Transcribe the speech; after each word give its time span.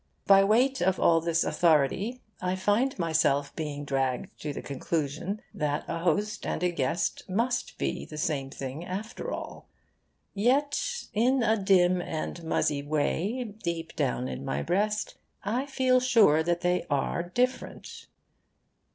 By 0.25 0.43
weight 0.43 0.81
of 0.81 0.99
all 0.99 1.21
this 1.21 1.43
authority 1.43 2.21
I 2.41 2.55
find 2.55 2.97
myself 2.97 3.55
being 3.55 3.85
dragged 3.85 4.31
to 4.41 4.51
the 4.51 4.63
conclusion 4.63 5.43
that 5.53 5.85
a 5.87 5.99
host 5.99 6.43
and 6.43 6.63
a 6.63 6.71
guest 6.71 7.23
must 7.29 7.77
be 7.77 8.05
the 8.05 8.17
same 8.17 8.49
thing, 8.49 8.83
after 8.83 9.31
all. 9.31 9.67
Yet 10.33 11.03
in 11.13 11.43
a 11.43 11.55
dim 11.55 12.01
and 12.01 12.43
muzzy 12.43 12.81
way, 12.81 13.43
deep 13.61 13.95
down 13.95 14.27
in 14.27 14.43
my 14.43 14.63
breast, 14.63 15.17
I 15.43 15.67
feel 15.67 15.99
sure 15.99 16.41
that 16.41 16.61
they 16.61 16.83
are 16.89 17.21
different. 17.21 18.07